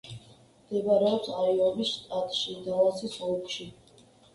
მდებარეობს 0.61 1.29
აიოვის 1.43 1.95
შტატში, 2.01 2.59
დალასის 2.67 3.23
ოლქში. 3.33 3.75